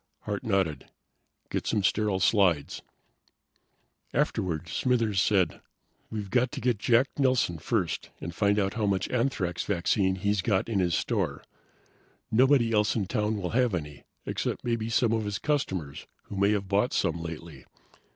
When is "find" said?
8.33-8.57